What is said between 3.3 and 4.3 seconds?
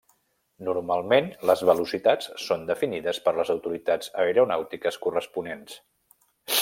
les autoritats